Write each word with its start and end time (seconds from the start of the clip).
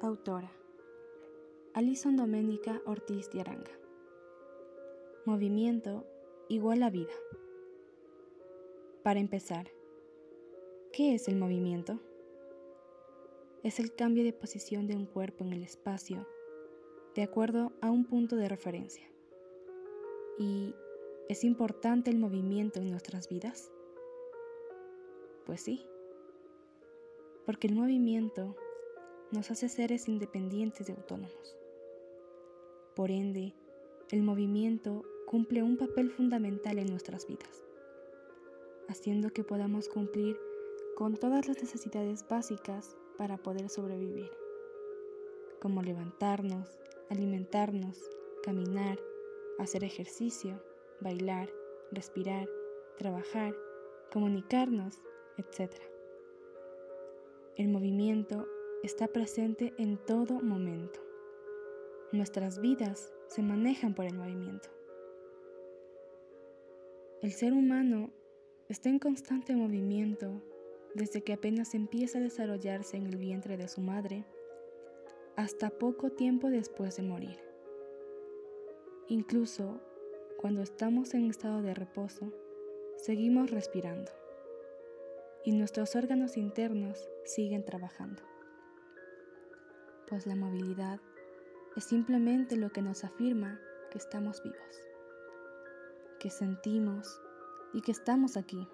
Autora 0.00 0.52
Alison 1.74 2.14
Doménica 2.14 2.80
Ortiz 2.86 3.30
de 3.32 3.40
Aranga 3.40 3.72
Movimiento 5.24 6.06
igual 6.48 6.84
a 6.84 6.90
vida. 6.90 7.12
Para 9.02 9.18
empezar, 9.18 9.66
¿qué 10.92 11.16
es 11.16 11.26
el 11.26 11.34
movimiento? 11.34 11.98
Es 13.64 13.80
el 13.80 13.92
cambio 13.92 14.22
de 14.22 14.32
posición 14.32 14.86
de 14.86 14.94
un 14.94 15.04
cuerpo 15.04 15.42
en 15.42 15.52
el 15.52 15.64
espacio 15.64 16.28
de 17.16 17.24
acuerdo 17.24 17.72
a 17.80 17.90
un 17.90 18.04
punto 18.04 18.36
de 18.36 18.48
referencia. 18.48 19.10
¿Y 20.38 20.76
es 21.28 21.42
importante 21.42 22.12
el 22.12 22.18
movimiento 22.18 22.78
en 22.78 22.92
nuestras 22.92 23.28
vidas? 23.28 23.72
Pues 25.44 25.60
sí, 25.60 25.84
porque 27.44 27.66
el 27.66 27.74
movimiento 27.74 28.54
nos 29.30 29.50
hace 29.50 29.68
seres 29.68 30.08
independientes 30.08 30.88
y 30.88 30.92
autónomos. 30.92 31.56
Por 32.94 33.10
ende, 33.10 33.54
el 34.10 34.22
movimiento 34.22 35.04
cumple 35.26 35.62
un 35.62 35.76
papel 35.76 36.10
fundamental 36.10 36.78
en 36.78 36.88
nuestras 36.88 37.26
vidas, 37.26 37.64
haciendo 38.88 39.30
que 39.30 39.44
podamos 39.44 39.88
cumplir 39.88 40.38
con 40.96 41.16
todas 41.16 41.46
las 41.46 41.60
necesidades 41.60 42.26
básicas 42.26 42.96
para 43.18 43.36
poder 43.36 43.68
sobrevivir, 43.68 44.30
como 45.60 45.82
levantarnos, 45.82 46.80
alimentarnos, 47.10 48.02
caminar, 48.42 48.98
hacer 49.58 49.84
ejercicio, 49.84 50.62
bailar, 51.00 51.50
respirar, 51.92 52.48
trabajar, 52.96 53.54
comunicarnos, 54.12 55.02
etc. 55.36 55.72
El 57.56 57.68
movimiento 57.68 58.46
está 58.82 59.08
presente 59.08 59.74
en 59.76 59.98
todo 59.98 60.40
momento. 60.40 61.00
Nuestras 62.12 62.60
vidas 62.60 63.12
se 63.26 63.42
manejan 63.42 63.94
por 63.94 64.04
el 64.04 64.14
movimiento. 64.14 64.68
El 67.20 67.32
ser 67.32 67.52
humano 67.52 68.10
está 68.68 68.88
en 68.88 69.00
constante 69.00 69.56
movimiento 69.56 70.40
desde 70.94 71.22
que 71.22 71.32
apenas 71.32 71.74
empieza 71.74 72.18
a 72.18 72.22
desarrollarse 72.22 72.96
en 72.96 73.06
el 73.06 73.16
vientre 73.16 73.56
de 73.56 73.66
su 73.66 73.80
madre 73.80 74.24
hasta 75.36 75.70
poco 75.70 76.10
tiempo 76.10 76.48
después 76.48 76.96
de 76.96 77.02
morir. 77.02 77.38
Incluso 79.08 79.80
cuando 80.36 80.62
estamos 80.62 81.14
en 81.14 81.24
estado 81.28 81.62
de 81.62 81.74
reposo, 81.74 82.32
seguimos 82.96 83.50
respirando 83.50 84.12
y 85.44 85.52
nuestros 85.52 85.96
órganos 85.96 86.36
internos 86.36 87.08
siguen 87.24 87.64
trabajando 87.64 88.22
pues 90.08 90.26
la 90.26 90.34
movilidad 90.34 91.00
es 91.76 91.84
simplemente 91.84 92.56
lo 92.56 92.70
que 92.70 92.82
nos 92.82 93.04
afirma 93.04 93.60
que 93.90 93.98
estamos 93.98 94.42
vivos, 94.42 94.88
que 96.18 96.30
sentimos 96.30 97.20
y 97.72 97.82
que 97.82 97.92
estamos 97.92 98.36
aquí, 98.36 98.66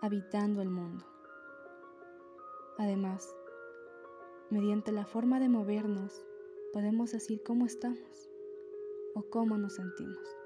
habitando 0.00 0.62
el 0.62 0.70
mundo. 0.70 1.04
Además, 2.78 3.34
mediante 4.48 4.90
la 4.90 5.04
forma 5.04 5.38
de 5.38 5.48
movernos, 5.48 6.24
podemos 6.72 7.12
decir 7.12 7.42
cómo 7.42 7.66
estamos 7.66 8.30
o 9.14 9.22
cómo 9.22 9.58
nos 9.58 9.74
sentimos. 9.74 10.36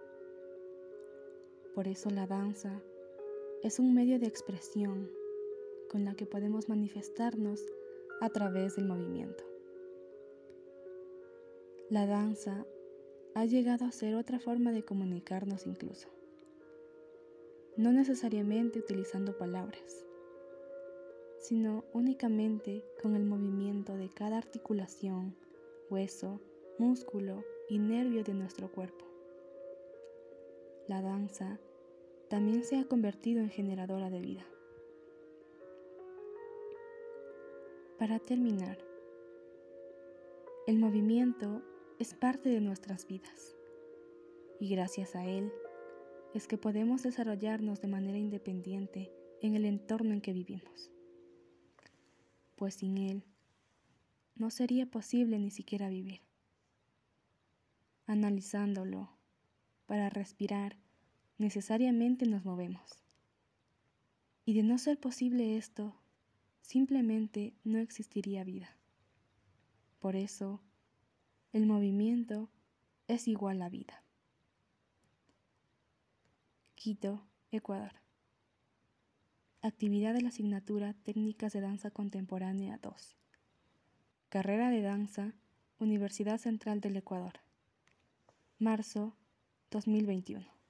Por 1.74 1.86
eso 1.86 2.11
la 2.11 2.27
danza 2.27 2.83
es 3.62 3.78
un 3.78 3.94
medio 3.94 4.18
de 4.18 4.27
expresión 4.27 5.11
con 5.89 6.05
la 6.05 6.14
que 6.14 6.27
podemos 6.27 6.68
manifestarnos 6.68 7.64
a 8.20 8.31
través 8.31 8.77
del 8.77 8.87
movimiento. 8.87 9.45
La 11.91 12.07
danza 12.07 12.67
ha 13.34 13.45
llegado 13.45 13.84
a 13.84 13.93
ser 13.93 14.15
otra 14.15 14.39
forma 14.39 14.73
de 14.73 14.84
comunicarnos 14.84 15.67
incluso, 15.67 16.08
no 17.77 17.92
necesariamente 17.92 18.79
utilizando 18.79 19.36
palabras, 19.36 20.05
sino 21.39 21.85
únicamente 21.92 22.85
con 23.03 23.17
el 23.17 23.24
movimiento 23.24 23.97
de 23.97 24.08
cada 24.08 24.39
articulación, 24.39 25.36
hueso, 25.91 26.41
músculo 26.79 27.45
y 27.69 27.79
nervio 27.79 28.24
de 28.24 28.35
nuestro 28.35 28.70
cuerpo. 28.73 29.05
La 30.89 31.03
danza 31.03 31.58
también 32.29 32.64
se 32.64 32.79
ha 32.79 32.85
convertido 32.85 33.41
en 33.41 33.51
generadora 33.51 34.11
de 34.11 34.20
vida. 34.20 34.47
Para 38.05 38.19
terminar, 38.19 38.77
el 40.67 40.79
movimiento 40.79 41.63
es 41.98 42.13
parte 42.13 42.51
de 42.51 42.61
nuestras 42.61 43.07
vidas 43.07 43.57
y 44.61 44.69
gracias 44.69 45.17
a 45.17 45.25
él 45.25 45.51
es 46.35 46.47
que 46.47 46.59
podemos 46.59 47.03
desarrollarnos 47.03 47.81
de 47.81 47.89
manera 47.89 48.19
independiente 48.19 49.11
en 49.41 49.55
el 49.55 49.65
entorno 49.65 50.13
en 50.13 50.20
que 50.20 50.35
vivimos, 50.35 50.91
pues 52.57 52.75
sin 52.75 52.98
él 52.98 53.25
no 54.36 54.51
sería 54.51 54.85
posible 54.85 55.39
ni 55.39 55.51
siquiera 55.51 55.89
vivir. 55.89 56.21
Analizándolo, 58.05 59.09
para 59.86 60.11
respirar 60.11 60.77
necesariamente 61.39 62.27
nos 62.27 62.45
movemos. 62.45 63.03
Y 64.45 64.53
de 64.53 64.63
no 64.63 64.77
ser 64.77 65.01
posible 65.01 65.57
esto, 65.57 65.95
simplemente 66.64 67.52
no 67.63 67.79
existiría 67.79 68.42
vida. 68.42 68.75
Por 70.01 70.17
eso, 70.17 70.61
el 71.52 71.67
movimiento 71.67 72.48
es 73.07 73.29
igual 73.29 73.61
a 73.61 73.69
vida. 73.69 74.02
Quito, 76.74 77.23
Ecuador. 77.51 77.92
Actividad 79.61 80.14
de 80.14 80.23
la 80.23 80.29
asignatura 80.29 80.95
Técnicas 80.95 81.53
de 81.53 81.61
Danza 81.61 81.91
Contemporánea 81.91 82.79
2. 82.79 83.17
Carrera 84.30 84.70
de 84.70 84.80
Danza, 84.80 85.35
Universidad 85.79 86.39
Central 86.39 86.80
del 86.80 86.97
Ecuador. 86.97 87.41
Marzo 88.58 89.14
2021. 89.70 90.64